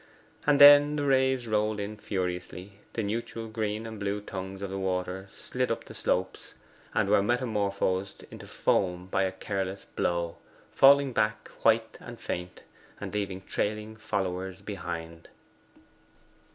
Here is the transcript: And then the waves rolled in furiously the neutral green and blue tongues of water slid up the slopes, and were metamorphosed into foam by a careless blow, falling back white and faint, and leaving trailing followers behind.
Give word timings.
And 0.47 0.59
then 0.59 0.95
the 0.95 1.05
waves 1.05 1.45
rolled 1.47 1.79
in 1.79 1.95
furiously 1.95 2.79
the 2.93 3.03
neutral 3.03 3.47
green 3.47 3.85
and 3.85 3.99
blue 3.99 4.19
tongues 4.19 4.63
of 4.63 4.71
water 4.71 5.27
slid 5.29 5.69
up 5.71 5.83
the 5.85 5.93
slopes, 5.93 6.55
and 6.95 7.07
were 7.07 7.21
metamorphosed 7.21 8.23
into 8.31 8.47
foam 8.47 9.05
by 9.11 9.25
a 9.25 9.31
careless 9.31 9.85
blow, 9.85 10.37
falling 10.71 11.13
back 11.13 11.49
white 11.61 11.99
and 12.01 12.19
faint, 12.19 12.63
and 12.99 13.13
leaving 13.13 13.41
trailing 13.43 13.95
followers 13.95 14.61
behind. 14.63 15.29